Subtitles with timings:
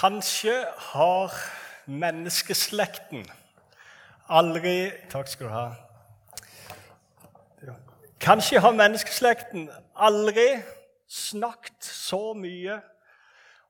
[0.00, 0.54] Kanskje
[0.94, 1.34] har
[1.84, 3.26] menneskeslekten
[4.32, 5.66] aldri Takk skal du ha.
[8.20, 10.46] Kanskje har menneskeslekten aldri
[11.04, 12.78] snakket så mye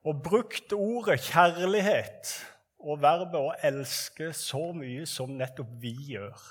[0.06, 2.34] og brukt ordet kjærlighet
[2.78, 6.50] og verbet å elske så mye som nettopp vi gjør.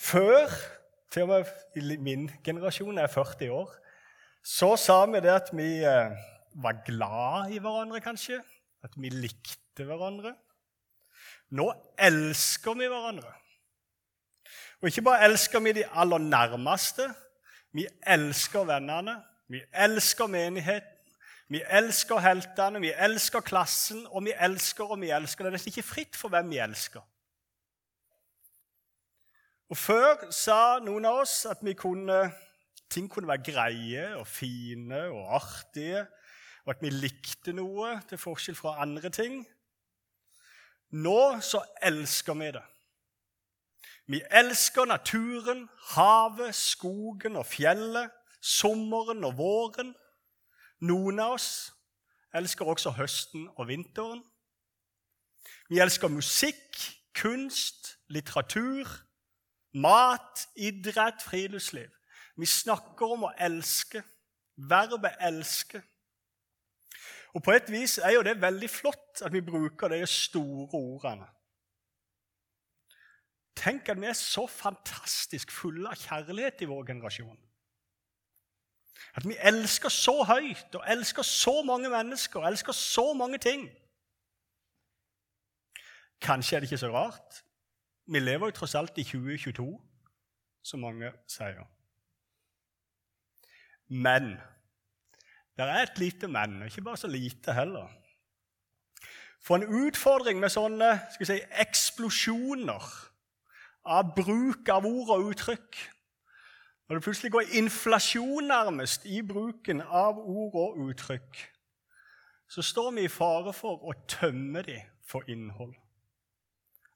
[0.00, 0.48] Før,
[1.12, 3.74] til og med min generasjon, er 40 år,
[4.40, 6.24] så sa vi det at vi eh,
[6.54, 8.40] var glad i hverandre, kanskje.
[8.84, 10.34] At vi likte hverandre.
[11.54, 13.32] Nå elsker vi hverandre.
[14.80, 17.08] Og ikke bare elsker vi de aller nærmeste.
[17.72, 19.16] Vi elsker vennene,
[19.48, 20.90] vi elsker menigheten,
[21.48, 25.44] vi elsker heltene, vi elsker klassen, og vi elsker og vi elsker.
[25.44, 27.02] Det er nesten ikke fritt for hvem vi elsker.
[29.72, 32.18] Og Før sa noen av oss at kunne,
[32.90, 36.04] ting kunne være greie og fine og artige,
[36.64, 39.42] og at vi likte noe til forskjell fra andre ting.
[40.94, 42.64] Nå så elsker vi det.
[44.06, 49.94] Vi elsker naturen, havet, skogen og fjellet, sommeren og våren.
[50.84, 51.48] Noen av oss
[52.36, 54.20] elsker også høsten og vinteren.
[55.68, 56.76] Vi elsker musikk,
[57.16, 58.88] kunst, litteratur,
[59.72, 61.88] mat, idrett, friluftsliv.
[62.36, 64.02] Vi snakker om å elske.
[64.56, 65.82] Verbet 'elske'.
[67.34, 71.26] Og På et vis er jo det veldig flott at vi bruker de store ordene.
[73.56, 77.38] Tenk at vi er så fantastisk fulle av kjærlighet i vår generasjon.
[79.14, 83.68] At vi elsker så høyt og elsker så mange mennesker og elsker så mange ting.
[86.20, 87.42] Kanskje er det ikke så rart.
[88.06, 89.68] Vi lever jo tross alt i 2022,
[90.62, 91.64] som mange sier.
[93.88, 94.34] Men
[95.58, 97.88] det er et lite men, og ikke bare så lite heller.
[99.44, 102.86] For en utfordring med sånne si, eksplosjoner
[103.84, 105.82] av bruk av ord og uttrykk
[106.88, 111.38] Når det plutselig går inflasjon nærmest i bruken av ord og uttrykk,
[112.48, 115.72] så står vi i fare for å tømme dem for innhold.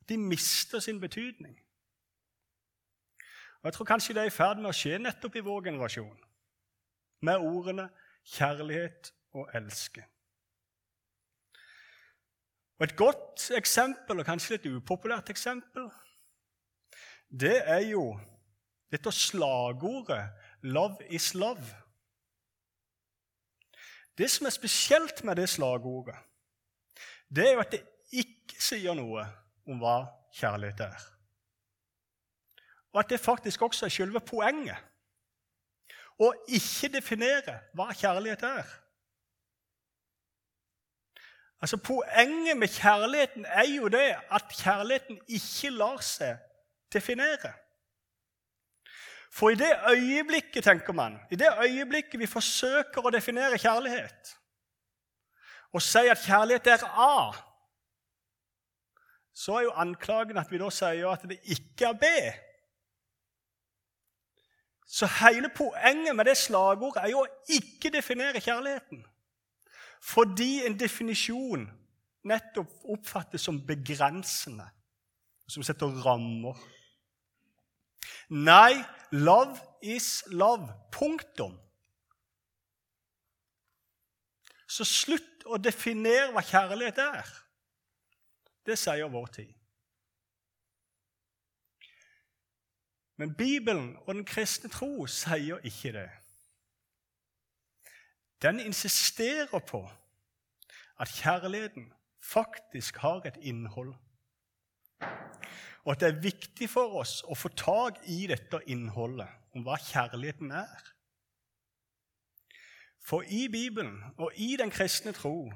[0.08, 1.56] De mister sin betydning.
[3.58, 6.20] Og Jeg tror kanskje det er i ferd med å skje nettopp i vår generasjon,
[7.24, 7.88] med ordene
[8.34, 10.04] kjærlighet og elske.
[12.78, 15.88] Og Et godt eksempel, og kanskje litt upopulært eksempel,
[17.28, 18.20] det er jo
[18.92, 20.30] dette slagordet
[20.62, 21.74] 'Love is love'.
[24.18, 26.16] Det som er spesielt med det slagordet,
[27.28, 29.26] det er jo at det ikke sier noe
[29.66, 31.02] om hva kjærlighet er.
[32.92, 34.87] Og at det faktisk også er selve poenget
[36.18, 38.74] å ikke definere hva kjærlighet er.
[41.60, 46.38] Altså Poenget med kjærligheten er jo det at kjærligheten ikke lar seg
[46.92, 47.52] definere.
[49.30, 54.34] For i det øyeblikket, tenker man, i det øyeblikket vi forsøker å definere kjærlighet
[55.76, 57.32] og si at kjærlighet er A,
[59.36, 62.08] så er jo anklagen at vi da sier at det ikke er B.
[64.88, 69.02] Så hele poenget med det slagordet er jo å ikke definere kjærligheten.
[70.00, 71.66] Fordi en definisjon
[72.28, 74.64] nettopp oppfattes som begrensende,
[75.48, 76.56] som setter rammer.
[78.28, 78.80] Nei,
[79.12, 80.72] love is love.
[80.92, 81.56] Punktum.
[84.68, 87.30] Så slutt å definere hva kjærlighet er.
[88.64, 89.57] Det sier vår tid.
[93.18, 96.10] Men Bibelen og den kristne tro sier ikke det.
[98.42, 99.80] Den insisterer på
[101.00, 101.92] at kjærligheten
[102.22, 103.94] faktisk har et innhold.
[105.84, 109.78] Og at det er viktig for oss å få tak i dette innholdet, om hva
[109.82, 110.88] kjærligheten er.
[113.02, 115.48] For i Bibelen og i den kristne tro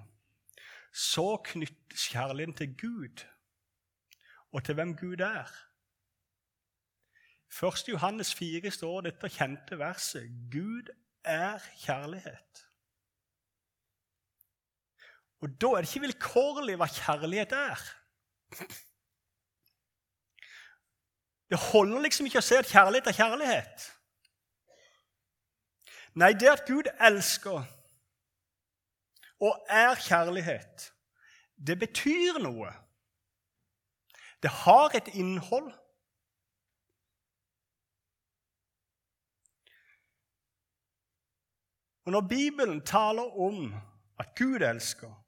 [0.92, 3.22] så knyttes kjærligheten til Gud
[4.52, 5.50] og til hvem Gud er.
[7.52, 7.88] 1.
[7.88, 10.88] Johannes 4 står dette kjente verset Gud
[11.25, 12.62] er kjærlighet.
[15.43, 17.82] Og da er det ikke vilkårlig hva kjærlighet er.
[21.50, 23.87] Det holder liksom ikke å se at kjærlighet er kjærlighet.
[26.22, 27.66] Nei, det at Gud elsker
[29.43, 30.93] og er kjærlighet,
[31.66, 32.70] det betyr noe.
[34.43, 35.72] Det har et innhold.
[42.04, 43.75] Og Når Bibelen taler om
[44.19, 45.25] at Gud elsker,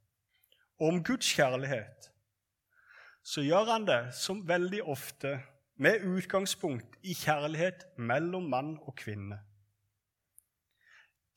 [0.81, 2.11] og om Guds kjærlighet,
[3.23, 5.41] så gjør han det som veldig ofte
[5.77, 9.39] med utgangspunkt i kjærlighet mellom mann og kvinne.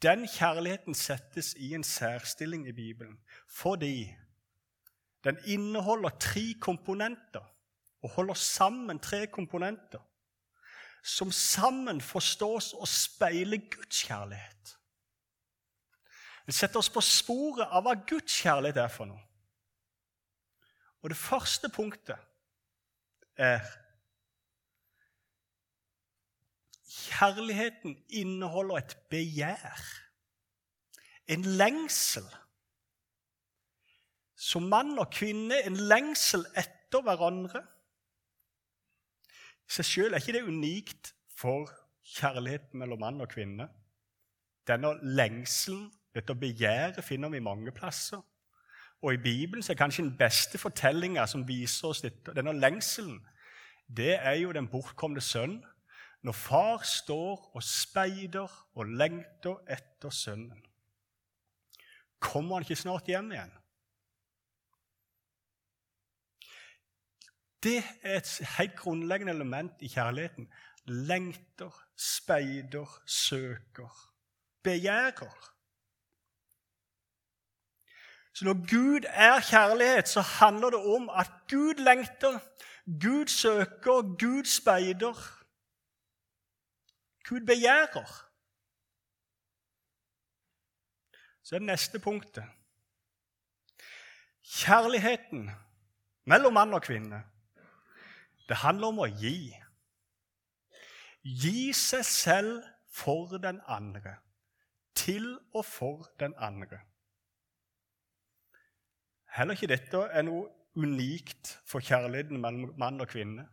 [0.02, 3.18] Den kjærligheten settes i en særstilling i Bibelen
[3.50, 4.16] fordi
[5.24, 7.54] den inneholder tre komponenter
[8.02, 10.00] og holder sammen tre komponenter
[11.04, 14.77] som sammen forstås og speiler Guds kjærlighet.
[16.48, 19.20] Den setter oss på sporet av hva Guds kjærlighet er for noe.
[21.04, 22.18] Og det første punktet
[23.38, 23.62] er
[26.98, 29.82] Kjærligheten inneholder et begjær,
[31.28, 32.26] en lengsel.
[34.38, 37.64] Som mann og kvinne en lengsel etter hverandre.
[39.68, 41.72] I seg sjøl er ikke det unikt for
[42.16, 43.68] kjærligheten mellom mann og kvinne.
[44.68, 48.22] Denne lengselen, dette begjæret, finner vi mange plasser.
[49.02, 53.20] Og i Bibelen så er kanskje den beste fortellinga som viser oss dette, denne lengselen,
[53.88, 55.62] det er jo den bortkomne sønn
[56.26, 60.64] når far står og speider og lengter etter sønnen.
[62.20, 63.54] Kommer han ikke snart hjem igjen?
[67.64, 70.50] Det er et helt grunnleggende element i kjærligheten.
[70.86, 73.94] Lengter, speider, søker,
[74.64, 75.54] begjærer.
[78.38, 82.40] Så når Gud er kjærlighet, så handler det om at Gud lengter,
[82.86, 85.16] Gud søker, Gud speider.
[87.30, 88.28] Gud begjærer.
[91.44, 92.44] Så er det neste punktet.
[94.44, 95.50] Kjærligheten
[96.26, 97.24] mellom mann og kvinne,
[98.50, 99.40] det handler om å gi.
[101.24, 102.62] Gi seg selv
[102.94, 104.20] for den andre.
[104.96, 106.87] Til og for den andre.
[109.38, 110.48] Heller ikke dette er noe
[110.78, 113.46] unikt for kjærligheten mellom mann og kvinne.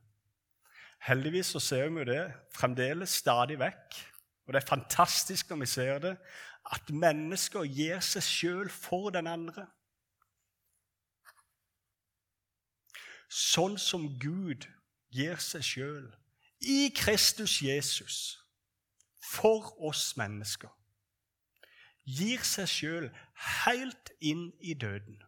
[1.04, 2.22] Heldigvis så ser vi det
[2.56, 3.96] fremdeles stadig vekk.
[4.46, 6.14] Og det er fantastisk når vi ser det,
[6.72, 9.66] at mennesker gir seg sjøl for den andre.
[13.28, 14.64] Sånn som Gud
[15.12, 16.08] gir seg sjøl
[16.64, 18.38] i Kristus Jesus
[19.20, 20.72] for oss mennesker.
[22.04, 23.12] Gir seg sjøl
[23.64, 25.20] helt inn i døden.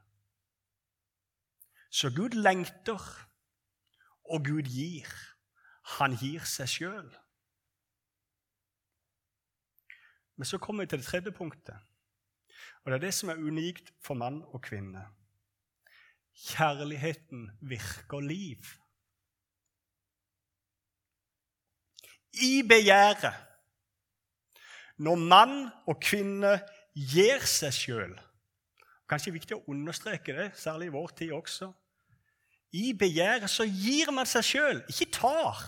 [1.96, 3.00] Så Gud lengter,
[4.24, 5.08] og Gud gir.
[5.96, 7.06] Han gir seg sjøl.
[10.36, 11.78] Men så kommer vi til det tredje punktet,
[12.82, 15.06] og det er det som er unikt for mann og kvinne.
[16.36, 18.68] Kjærligheten virker liv.
[22.44, 23.40] I begjæret,
[25.00, 25.58] når mann
[25.88, 26.58] og kvinne
[26.92, 28.14] gir seg sjøl
[29.06, 31.68] Kanskje viktig å understreke det, særlig i vår tid også.
[32.76, 35.62] I begjæret så gir man seg sjøl, ikke tar.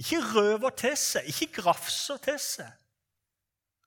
[0.00, 2.72] Ikke røver til seg, ikke grafser til seg.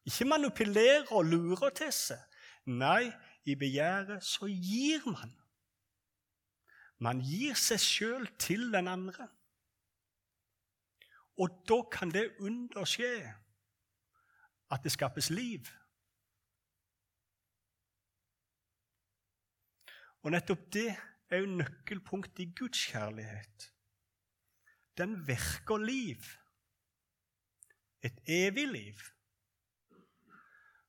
[0.05, 2.21] Ikke manipulerer og lurer til seg.
[2.69, 3.09] Nei,
[3.49, 5.33] i begjæret så gir man.
[6.99, 9.29] Man gir seg sjøl til den andre.
[11.39, 13.13] Og da kan det under skje
[14.69, 15.69] at det skapes liv.
[20.21, 20.91] Og nettopp det
[21.29, 23.73] er jo nøkkelpunktet i Guds kjærlighet.
[24.97, 26.17] Den virker liv.
[28.03, 28.95] Et evig liv.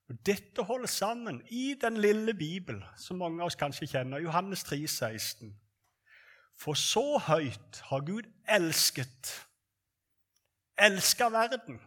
[0.09, 4.65] Og Dette holder sammen i den lille Bibel, som mange av oss kanskje kjenner, Johannes
[4.67, 5.53] 3, 16.
[6.59, 9.31] For så høyt har Gud elsket,
[10.79, 11.79] elska verden,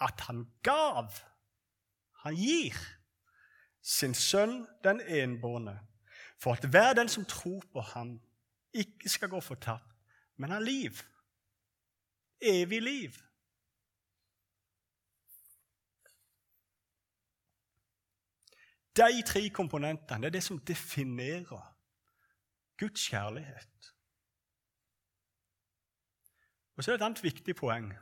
[0.00, 1.14] at han gav,
[2.24, 2.76] han gir,
[3.82, 5.78] sin sønn den enbårne
[6.42, 8.20] for at hver den som tror på ham,
[8.72, 9.94] ikke skal gå fortapt,
[10.36, 10.90] men ha liv.
[12.40, 13.12] Evig liv.
[18.96, 21.76] De tre komponentene det er det som definerer
[22.78, 23.94] Guds kjærlighet.
[26.76, 27.92] Og så er det et annet viktig poeng.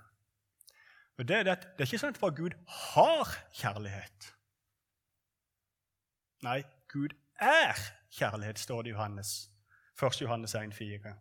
[1.19, 4.35] Og Det er at det er ikke sånn at bare Gud har kjærlighet.
[6.47, 9.51] Nei, Gud er kjærlighet, står det i Johannes.
[10.03, 10.21] 1.
[10.23, 11.15] Johannes 1,4.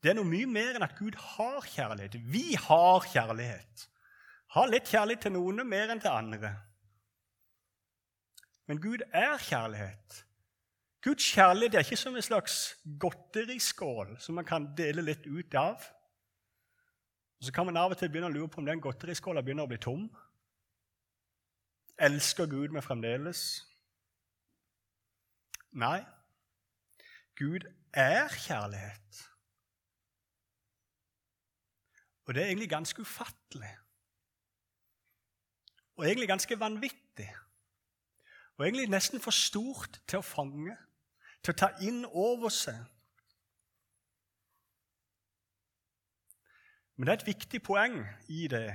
[0.00, 2.16] Det er noe mye mer enn at Gud har kjærlighet.
[2.32, 3.86] Vi har kjærlighet.
[4.56, 6.54] Har litt kjærlighet til noen, mer enn til andre.
[8.70, 10.24] Men Gud er kjærlighet.
[11.04, 12.56] Guds kjærlighet er ikke som en slags
[13.00, 15.84] godteriskål som man kan dele litt ut av.
[17.40, 19.64] Og Så kan man av og til begynne å lure på om den godteriskåla begynner
[19.64, 20.10] å bli tom.
[22.00, 23.42] Elsker Gud meg fremdeles?
[25.72, 26.00] Nei.
[27.36, 29.26] Gud er kjærlighet.
[32.24, 33.76] Og det er egentlig ganske ufattelig.
[35.96, 37.28] Og egentlig ganske vanvittig.
[38.56, 40.76] Og egentlig nesten for stort til å fange,
[41.42, 42.76] til å ta inn over seg.
[46.96, 48.68] Men det er et viktig poeng i det.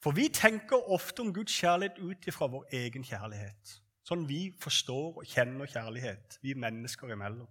[0.00, 3.80] For vi tenker ofte om Guds kjærlighet ut ifra vår egen kjærlighet.
[4.04, 7.48] Sånn vi forstår og kjenner kjærlighet, vi mennesker imellom.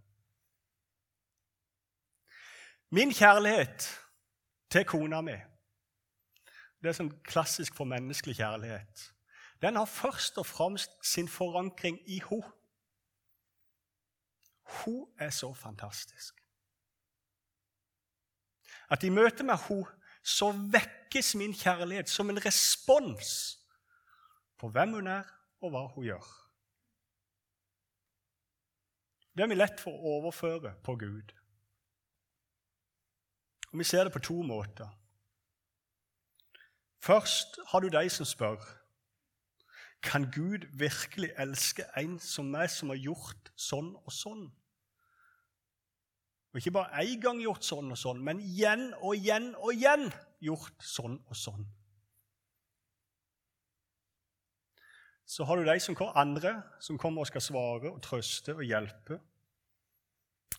[2.90, 3.86] Min kjærlighet
[4.70, 5.38] til kona mi
[6.82, 9.02] Det er sånn klassisk for menneskelig kjærlighet.
[9.62, 12.54] Den har først og fremst sin forankring i henne.
[14.80, 16.40] Hun er så fantastisk.
[18.90, 19.99] At i møte med henne
[20.30, 23.32] så vekkes min kjærlighet som en respons
[24.60, 25.26] på hvem hun er,
[25.62, 26.28] og hva hun gjør.
[29.36, 31.34] Det er vi lett for å overføre på Gud.
[33.72, 34.90] Og Vi ser det på to måter.
[37.00, 38.60] Først har du de som spør
[40.04, 44.46] kan Gud virkelig elske en som meg, som har gjort sånn og sånn.
[46.60, 50.10] Ikke bare én gang gjort sånn og sånn, men igjen og igjen og igjen
[50.44, 51.64] gjort sånn og sånn.
[55.30, 58.66] Så har du de som kommer, andre som kommer og skal svare og trøste og
[58.66, 59.20] hjelpe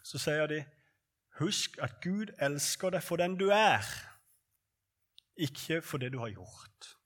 [0.03, 0.65] så sier de,
[1.41, 3.85] 'Husk at Gud elsker deg for den du er,
[5.37, 6.97] ikke for det du har gjort.'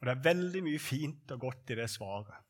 [0.00, 2.46] Og Det er veldig mye fint og godt i det svaret.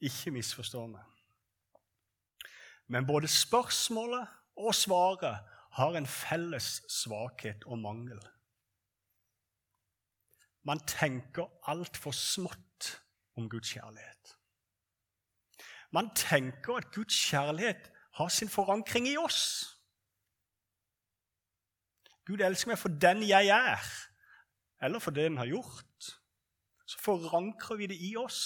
[0.00, 1.09] Ikke misforstå meg.
[2.90, 4.26] Men både spørsmålet
[4.58, 5.38] og svaret
[5.78, 8.18] har en felles svakhet og mangel.
[10.66, 12.90] Man tenker altfor smått
[13.38, 14.34] om Guds kjærlighet.
[15.94, 19.40] Man tenker at Guds kjærlighet har sin forankring i oss.
[22.26, 23.86] Gud elsker meg for den jeg er,
[24.82, 26.10] eller for det den har gjort.
[26.86, 28.42] Så forankrer vi det i oss.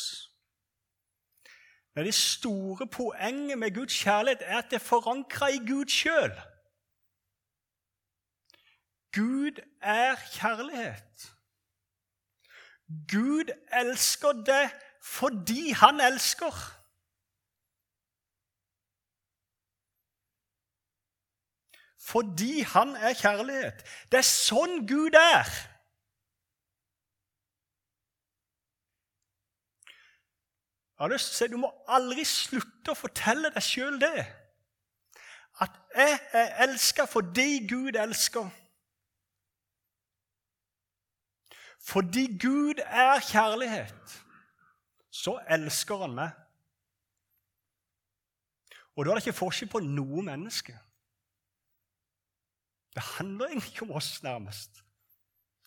[1.95, 6.33] Men det store poenget med Guds kjærlighet er at det er forankra i Gud sjøl.
[9.15, 11.35] Gud er kjærlighet.
[13.13, 14.71] Gud elsker det
[15.03, 16.85] fordi han elsker.
[22.05, 23.81] fordi han er kjærlighet.
[24.13, 25.49] Det er sånn Gud er.
[30.95, 34.27] Jeg har lyst til å si, Du må aldri slutte å fortelle deg sjøl det.
[35.63, 38.47] At jeg er elska fordi Gud elsker.
[41.85, 44.15] Fordi Gud er kjærlighet,
[45.11, 46.31] så elsker han meg.
[48.95, 50.79] Og da er det ikke forskjell på noe menneske.
[52.95, 54.81] Det handler egentlig ikke om oss, nærmest.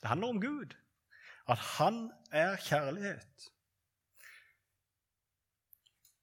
[0.01, 0.73] Det handler om Gud.
[1.47, 3.51] At han er kjærlighet.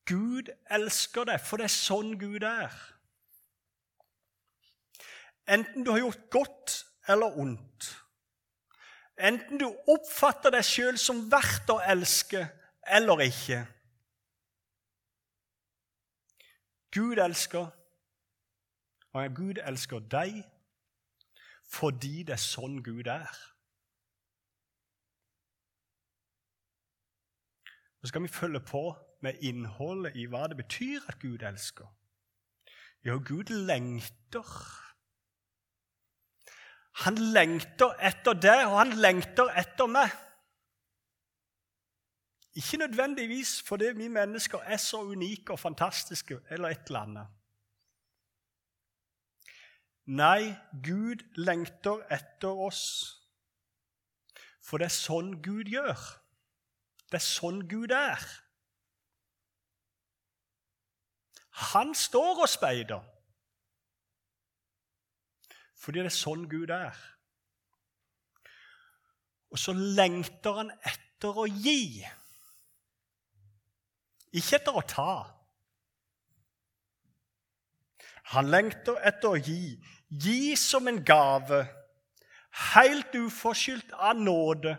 [0.07, 2.73] Gud elsker deg, for det er sånn Gud er.
[5.49, 6.75] Enten du har gjort godt
[7.09, 7.91] eller ondt,
[9.21, 12.47] enten du oppfatter deg sjøl som verdt å elske
[12.89, 13.61] eller ikke
[16.95, 17.67] Gud elsker,
[19.13, 20.45] og Gud elsker deg
[21.75, 23.33] fordi det er sånn Gud er.
[27.99, 28.83] Så skal vi følge på
[29.25, 31.89] med innholdet i hva det betyr at Gud elsker.
[33.05, 34.51] Jo, Gud lengter.
[37.05, 40.13] Han lengter etter det, og han lengter etter meg.
[42.55, 47.27] Ikke nødvendigvis fordi vi mennesker er så unike og fantastiske, eller et eller annet.
[50.07, 50.55] Nei,
[50.85, 52.85] Gud lengter etter oss.
[54.65, 56.01] For det er sånn Gud gjør.
[57.11, 58.23] Det er sånn Gud er.
[61.55, 63.03] Han står og speider.
[65.79, 66.97] Fordi det er sånn Gud er.
[69.55, 72.03] Og så lengter han etter å gi.
[74.35, 75.15] Ikke etter å ta.
[78.35, 79.77] Han lengter etter å gi.
[80.09, 81.61] Gi som en gave,
[82.75, 84.75] helt uforskyldt av nåde,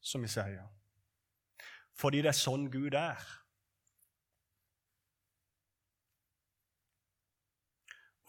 [0.00, 0.64] som vi sier.
[1.96, 3.22] Fordi det er sånn Gud er.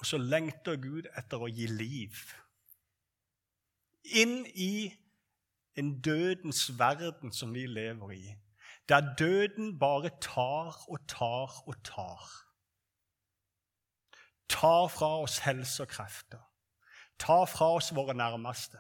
[0.07, 2.17] Så lengter Gud etter å gi liv.
[4.15, 4.87] Inn i
[5.77, 8.25] en dødens verden som vi lever i,
[8.89, 12.27] der døden bare tar og tar og tar.
[14.49, 16.43] Tar fra oss helse og krefter.
[17.19, 18.79] Tar fra oss våre nærmeste.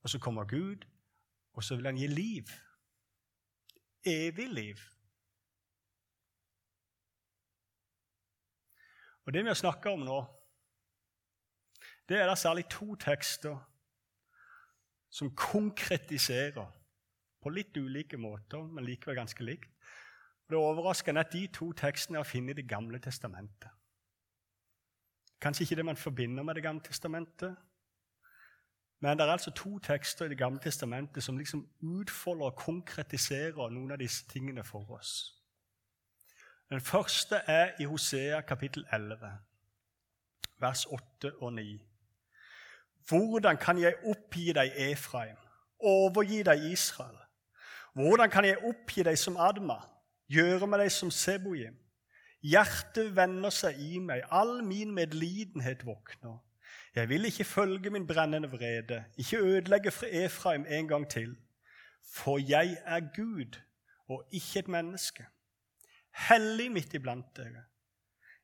[0.00, 0.86] Og så kommer Gud,
[1.52, 2.52] og så vil han gi liv.
[4.06, 4.80] Evig liv.
[9.26, 10.24] Og Det vi har snakka om nå,
[12.08, 13.56] det er da særlig to tekster
[15.10, 16.66] som konkretiserer
[17.42, 19.70] på litt ulike måter, men likevel ganske likt.
[20.46, 23.70] Det er overraskende at de to tekstene er å finne i Det gamle testamentet.
[25.40, 27.56] Kanskje ikke det man forbinder med Det gamle testamentet,
[29.00, 33.70] men det er altså to tekster i Det gamle testamentet som liksom utfolder og konkretiserer
[33.70, 35.32] noen av disse tingene for oss.
[36.70, 39.18] Den første er i Hosea kapittel 11,
[40.58, 41.82] vers 8 og 9.
[43.08, 45.36] Hvordan kan jeg oppgi deg, Efraim,
[45.78, 47.18] overgi deg, Israel?
[47.94, 49.76] Hvordan kan jeg oppgi deg som Adma,
[50.26, 51.78] gjøre med deg som Seboim?
[52.42, 56.42] Hjertet vender seg i meg, all min medlidenhet våkner.
[56.94, 61.36] Jeg vil ikke følge min brennende vrede, ikke ødelegge fra Efraim en gang til.
[62.14, 63.62] For jeg er Gud
[64.08, 65.26] og ikke et menneske,
[66.28, 67.64] hellig midt iblant dere.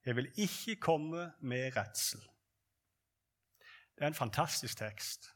[0.04, 2.20] Jeg vil ikke komme med redsel.
[3.94, 5.30] Det er en fantastisk tekst.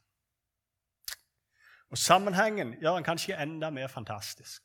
[1.89, 4.63] Og Sammenhengen gjør den kanskje enda mer fantastisk.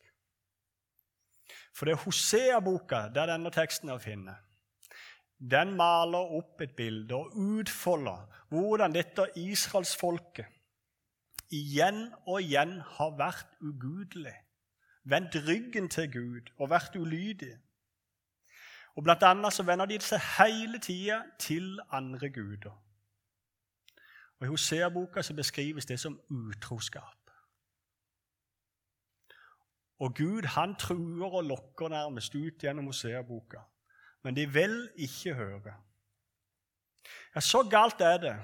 [1.72, 4.34] For det er Hosea-boka der denne teksten er å finne
[5.50, 10.46] den maler opp et bilde og utfolder hvordan dette israelsfolket
[11.52, 14.34] igjen og igjen har vært ugudelig,
[15.04, 17.58] vendt ryggen til Gud og vært ulydige.
[18.94, 22.76] Og Blant annet så vender de seg hele tida til andre guder.
[24.38, 27.18] Og I Hosea-boka så beskrives det som utroskap.
[29.98, 33.62] Og Gud han truer og lokker nærmest ut gjennom Hosea-boka
[34.22, 35.74] men de vil ikke høre.
[37.34, 38.36] Ja, Så galt er det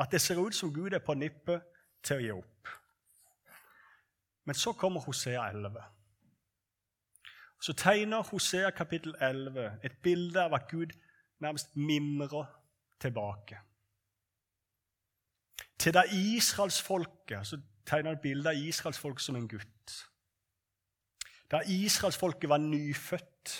[0.00, 1.62] at det ser ut som Gud er på nippet
[2.02, 2.53] til å gi opp.
[4.44, 5.82] Men så kommer Hosea 11.
[7.60, 10.92] Så tegner Hosea kapittel 11 et bilde av at Gud
[11.40, 12.44] nærmest mimrer
[13.00, 13.58] tilbake.
[15.78, 19.94] Til da israelsfolket så tegner han et bilde av israelsfolket som en gutt.
[21.50, 23.54] Da israelsfolket var nyfødt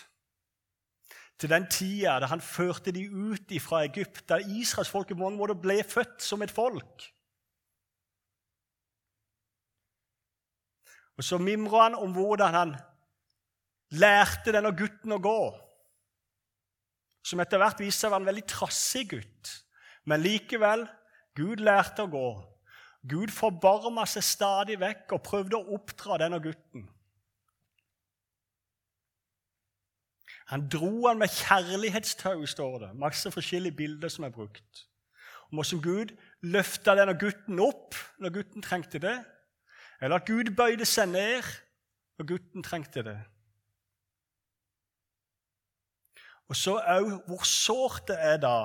[1.38, 5.54] til den tida da han førte de ut fra Egypt, da israelsfolket på mange måter
[5.54, 7.10] ble født som et folk.
[11.18, 12.74] Og Så mimrer han om hvordan han
[13.94, 15.40] lærte denne gutten å gå,
[17.24, 19.52] som etter hvert viser seg å være en veldig trassig gutt.
[20.04, 20.84] Men likevel
[21.38, 22.26] Gud lærte å gå.
[23.08, 26.86] Gud forbarma seg stadig vekk og prøvde å oppdra denne gutten.
[30.52, 32.90] Han dro han med kjærlighetstau, står det.
[33.00, 34.84] Masse forskjellige bilder som er brukt.
[35.48, 36.12] Om hvordan Gud
[36.44, 39.16] løfta denne gutten opp når gutten trengte det,
[40.04, 41.46] eller at Gud bøyde seg ned
[42.20, 43.16] og gutten trengte det.
[46.52, 48.58] Og så òg hvor sårt det er da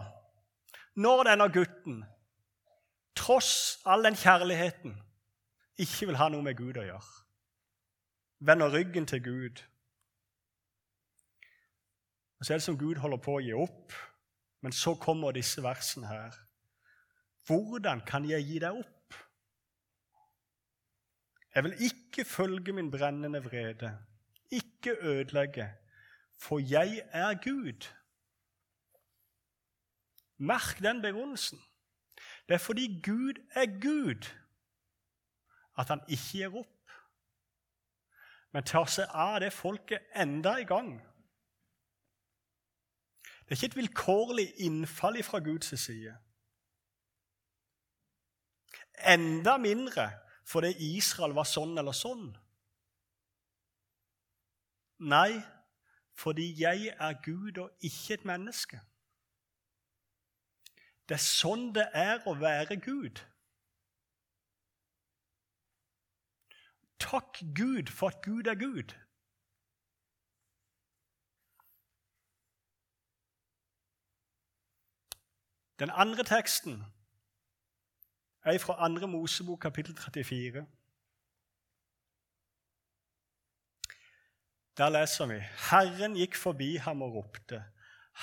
[0.99, 2.01] når denne gutten,
[3.15, 4.97] tross all den kjærligheten,
[5.79, 7.13] ikke vil ha noe med Gud å gjøre.
[8.43, 9.63] Vender ryggen til Gud
[12.39, 13.91] og Så er det som Gud holder på å gi opp,
[14.63, 16.35] men så kommer disse versene her.
[17.47, 18.98] Hvordan kan jeg gi deg opp?
[21.55, 23.97] Jeg vil ikke følge min brennende vrede,
[24.51, 25.73] ikke ødelegge,
[26.37, 27.87] for jeg er Gud.
[30.37, 31.59] Merk den begrunnelsen.
[32.47, 34.35] Det er fordi Gud er Gud
[35.77, 36.91] at han ikke gir opp,
[38.51, 40.97] men tar seg av det folket enda i gang
[43.49, 46.11] det er ikke et vilkårlig innfall fra Guds side.
[49.07, 50.11] Enda mindre
[50.49, 52.31] fordi Israel var sånn eller sånn.
[54.99, 55.39] Nei,
[56.17, 58.79] fordi jeg er Gud og ikke et menneske.
[61.07, 63.21] Det er sånn det er å være Gud.
[66.99, 68.97] Takk Gud for at Gud er Gud.
[75.79, 76.81] Den andre teksten
[78.43, 79.07] er fra 2.
[79.07, 80.65] Mosebok, kapittel 34.
[84.77, 87.63] Der leser vi Herren gikk forbi ham og ropte,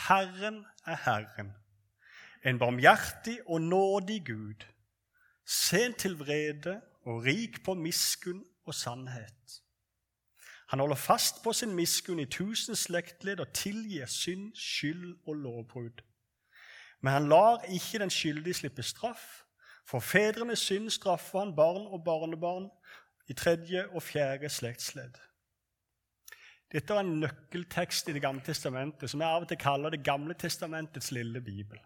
[0.08, 1.52] Herren er Herren,
[2.44, 4.64] en barmhjertig og nådig Gud,
[5.44, 9.62] sent til vrede og rik på miskunn og sannhet.
[10.68, 16.02] Han holder fast på sin miskunn i tusen slektledd og tilgir synd, skyld og lovbrudd.
[17.00, 19.45] Men han lar ikke den skyldige slippe straff.
[19.86, 22.68] For fedrenes synd straffer han barn og barnebarn
[23.30, 25.18] i tredje og fjerde slektsledd.
[26.72, 30.02] Dette er en nøkkeltekst i Det gamle testamentet, som jeg av og til kaller Det
[30.04, 31.78] gamle testamentets lille bibel.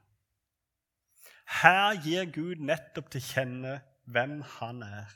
[1.62, 5.12] Her gir Gud nettopp til kjenne hvem han er.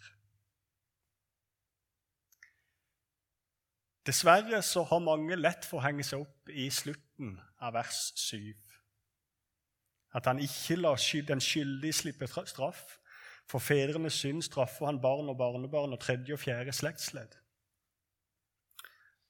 [4.05, 8.53] Dessverre så har mange lett for å henge seg opp i slutten av vers 7.
[10.15, 12.99] At han ikke lar den skyldige slippe straff.
[13.47, 17.35] For fedrenes synd straffer han barn og barnebarn og tredje og fjerde slektsledd.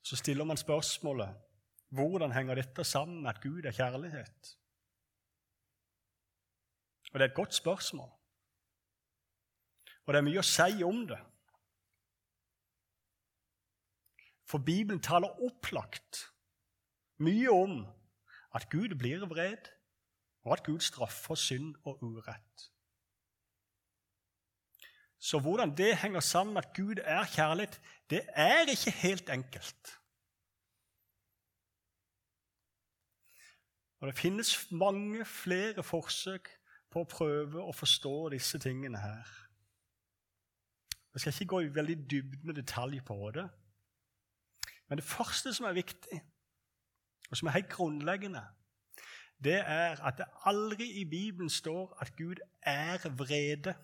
[0.02, 1.34] Så stiller man spørsmålet
[1.94, 4.56] hvordan henger dette sammen med at Gud er kjærlighet?
[7.12, 8.10] Og Det er et godt spørsmål.
[10.06, 11.20] Og det er mye å si om det.
[14.50, 16.26] For Bibelen taler opplagt
[17.22, 17.78] mye om
[18.54, 19.70] at Gud blir vred,
[20.44, 22.70] og at Gud straffer synd og urett.
[25.18, 27.80] Så hvordan det henger sammen med at Gud er kjærlighet,
[28.10, 30.00] det er ikke helt enkelt.
[34.00, 36.48] Og Det finnes mange flere forsøk
[36.90, 39.30] på å prøve å forstå disse tingene her.
[41.14, 43.46] Jeg skal ikke gå i veldig dybden detalj på det.
[44.88, 46.20] Men det første som er viktig,
[47.30, 48.42] og som er helt grunnleggende,
[49.44, 53.74] det er at det aldri i Bibelen står at Gud er vrede.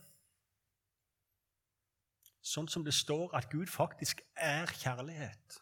[2.40, 5.60] Sånn som det står at Gud faktisk er kjærlighet.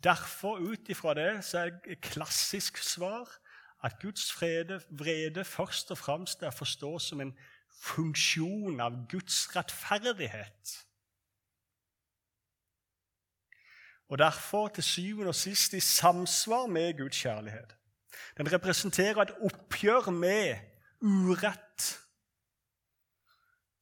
[0.00, 3.28] Derfor, ut ifra det, så er et klassisk svar
[3.84, 7.34] at Guds frede, vrede først og fremst er å forstå som en
[7.82, 10.76] funksjon av Guds rettferdighet.
[14.10, 17.76] Og derfor til syvende og sist i samsvar med Guds kjærlighet.
[18.36, 20.56] Den representerer et oppgjør med
[21.00, 22.00] urett.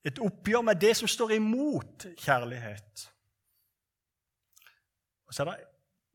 [0.05, 3.09] Et oppgjør med det som står imot kjærlighet.
[5.27, 5.65] Og så er det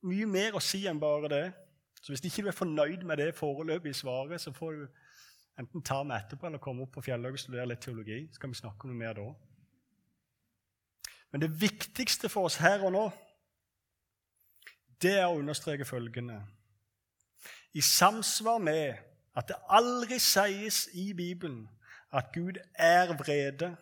[0.09, 1.45] mye mer å si enn bare det.
[2.01, 4.87] Så hvis ikke du er fornøyd med det foreløpige svaret, så får du
[5.59, 8.25] enten ta med etterpå eller komme opp på Fjellhaug og studere litt teologi.
[8.33, 9.27] Så kan vi snakke om noe mer da.
[11.31, 13.05] Men det viktigste for oss her og nå,
[15.01, 16.41] det er å understreke følgende
[17.73, 18.99] I samsvar med
[19.35, 21.65] at det aldri sies i Bibelen
[22.13, 23.75] at Gud er vrede,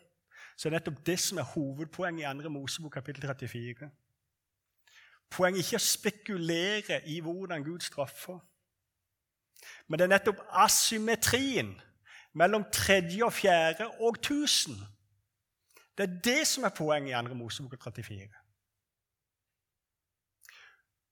[0.55, 2.49] så er det nettopp det som er hovedpoenget i 2.
[2.49, 3.89] Mosebok kapittel 34.
[5.31, 8.39] Poenget er ikke å spekulere i hvordan Gud straffer.
[9.87, 11.73] Men det er nettopp asymmetrien
[12.33, 14.79] mellom tredje og fjerde og tusen.
[15.97, 17.35] Det er det som er poenget i 2.
[17.35, 18.40] Mosebok 34.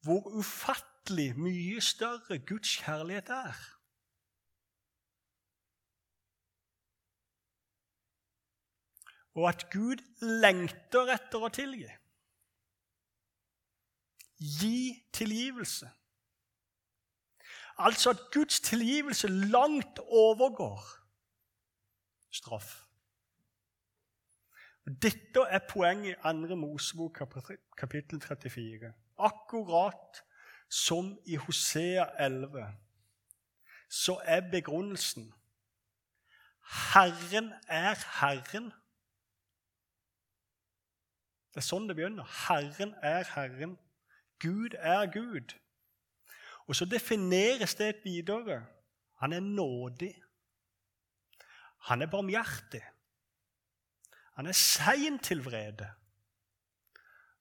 [0.03, 3.59] Hvor ufattelig mye større Guds kjærlighet er.
[9.33, 10.03] Og at Gud
[10.41, 11.89] lengter etter å tilgi
[14.39, 15.89] gi tilgivelse.
[17.77, 20.83] Altså at Guds tilgivelse langt overgår
[22.31, 22.85] straff.
[24.85, 26.55] Dette er poenget i 2.
[26.55, 27.21] Mosebok
[27.77, 28.93] kapittel 34.
[29.19, 30.23] Akkurat
[30.69, 32.67] som i Hosea 11
[33.89, 35.33] så er begrunnelsen
[36.93, 38.69] Herren er Herren.
[41.49, 42.27] Det er sånn det begynner.
[42.45, 43.73] Herren er Herren.
[44.39, 45.55] Gud er Gud.
[46.69, 48.61] Og så defineres det videre.
[49.23, 50.13] Han er nådig.
[51.89, 52.83] Han er barmhjertig.
[54.37, 55.89] Han er sein til vrede.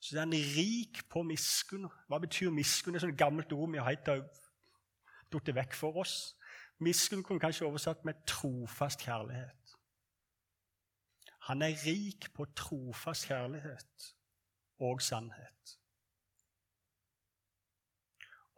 [0.00, 1.88] Så er han rik på miskunn.
[2.08, 2.94] Hva betyr miskunn?
[2.94, 6.36] Det er et gammelt ord vi har falt vekk for oss.
[6.80, 9.74] Miskunn kunne kanskje oversatt med trofast kjærlighet.
[11.48, 14.08] Han er rik på trofast kjærlighet
[14.84, 15.74] og sannhet.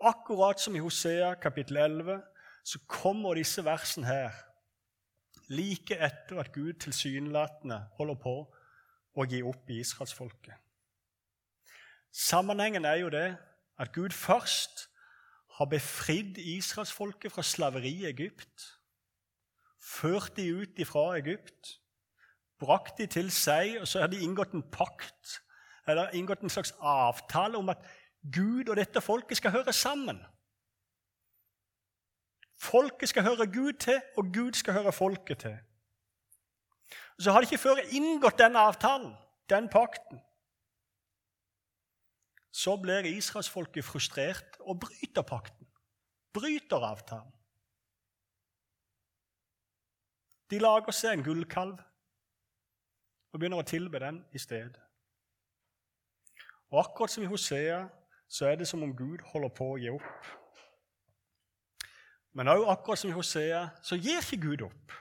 [0.01, 2.23] Akkurat som i Hosea kapittel 11
[2.65, 4.31] så kommer disse versene her
[5.51, 8.35] like etter at Gud tilsynelatende holder på
[9.19, 10.55] å gi opp israelsfolket.
[12.13, 13.37] Sammenhengen er jo det
[13.79, 14.89] at Gud først
[15.59, 18.79] har befridd israelsfolket fra slaveri i Egypt,
[19.81, 21.81] ført de ut fra Egypt,
[22.59, 25.41] brakt de til seg, og så har de inngått en pakt,
[25.89, 27.85] eller inngått en slags avtale om at
[28.33, 30.21] Gud og dette folket skal høre sammen.
[32.61, 35.57] Folket skal høre Gud til, og Gud skal høre folket til.
[37.19, 39.15] Så har de ikke før inngått den avtalen,
[39.49, 40.21] den pakten.
[42.51, 45.67] Så blir israelsfolket frustrert og bryter pakten.
[46.35, 47.33] Bryter avtalen.
[50.51, 51.79] De lager seg en gullkalv
[53.31, 54.81] og begynner å tilbe den i stedet.
[56.71, 57.85] Og akkurat som i Hosea
[58.31, 60.27] så er det som om Gud holder på å gi opp.
[62.35, 64.95] Men òg akkurat som i Hosea så gir ikke Gud opp.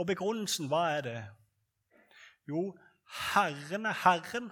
[0.00, 1.20] Og begrunnelsen, hva er det?
[2.48, 2.72] Jo,
[3.32, 4.50] Herren er Herren.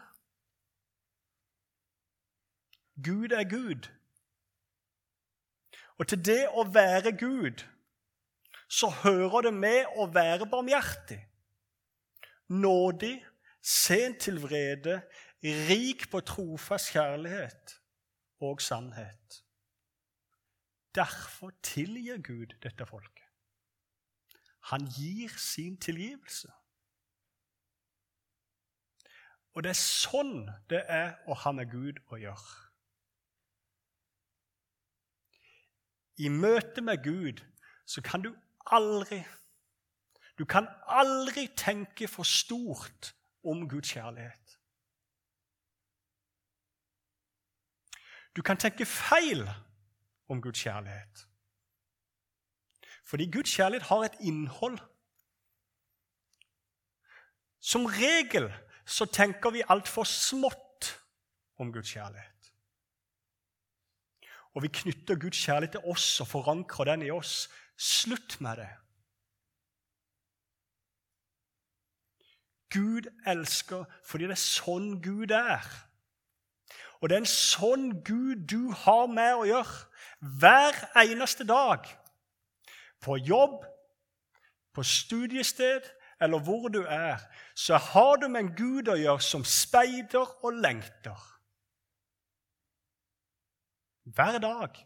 [3.04, 3.88] Gud er Gud.
[5.98, 7.64] Og til det å være Gud
[8.70, 11.18] så hører det med å være barmhjertig,
[12.48, 13.16] nådig,
[13.60, 15.00] sent til vrede,
[15.42, 17.74] rik på trofast kjærlighet
[18.46, 19.42] og sannhet.
[20.94, 23.26] Derfor tilgir Gud dette folket.
[24.70, 26.50] Han gir sin tilgivelse.
[29.54, 32.69] Og det er sånn det er å ha med Gud å gjøre.
[36.20, 37.40] I møte med Gud
[37.88, 38.34] så kan du
[38.66, 39.22] aldri
[40.38, 43.10] Du kan aldri tenke for stort
[43.44, 44.56] om Guds kjærlighet.
[48.36, 49.44] Du kan tenke feil
[50.28, 51.26] om Guds kjærlighet.
[53.04, 54.78] Fordi Guds kjærlighet har et innhold.
[57.60, 58.48] Som regel
[58.86, 60.88] så tenker vi altfor smått
[61.58, 62.39] om Guds kjærlighet.
[64.54, 67.48] Og vi knytter Guds kjærlighet til oss og forankrer den i oss.
[67.78, 68.70] Slutt med det.
[72.70, 75.64] Gud elsker fordi det er sånn Gud er.
[77.00, 81.86] Og det er en sånn Gud du har med å gjøre hver eneste dag.
[83.00, 83.64] På jobb,
[84.76, 85.88] på studiested
[86.20, 87.22] eller hvor du er,
[87.56, 91.16] så har du med en Gud å gjøre som speider og lengter.
[94.04, 94.78] Hver dag.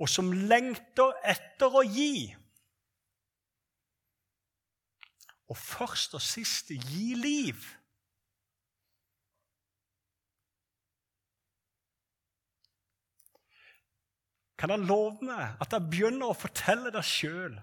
[0.00, 2.30] Og som lengter etter å gi.
[5.50, 7.68] Og først og sist gi liv.
[14.60, 17.54] kan jeg love meg at jeg begynner å fortelle deg sjøl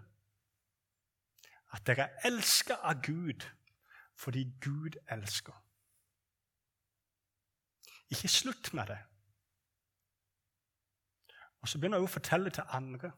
[1.75, 3.45] at dere er elska av Gud
[4.17, 5.53] fordi Gud elsker.
[8.09, 8.97] Ikke slutt med det.
[11.67, 13.09] Og så begynner jeg å fortelle til andre,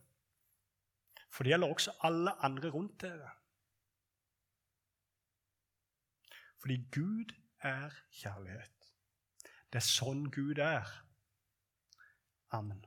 [1.30, 3.28] for det gjelder også alle andre rundt dere.
[6.58, 8.88] Fordi Gud er kjærlighet.
[9.70, 10.90] Det er sånn Gud er.
[12.58, 12.82] Amen.